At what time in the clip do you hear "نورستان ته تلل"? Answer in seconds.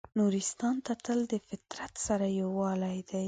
0.17-1.21